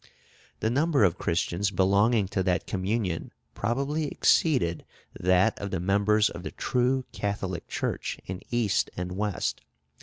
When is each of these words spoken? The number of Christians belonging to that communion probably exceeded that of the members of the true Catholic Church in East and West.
The 0.61 0.71
number 0.71 1.03
of 1.03 1.19
Christians 1.19 1.69
belonging 1.69 2.27
to 2.29 2.41
that 2.41 2.65
communion 2.65 3.31
probably 3.53 4.07
exceeded 4.07 4.83
that 5.19 5.59
of 5.59 5.69
the 5.69 5.79
members 5.79 6.27
of 6.27 6.41
the 6.41 6.49
true 6.49 7.05
Catholic 7.11 7.67
Church 7.67 8.17
in 8.25 8.41
East 8.49 8.89
and 8.97 9.11
West. 9.11 9.61